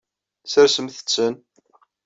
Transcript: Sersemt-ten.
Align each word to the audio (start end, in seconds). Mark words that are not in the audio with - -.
Sersemt-ten. 0.51 1.33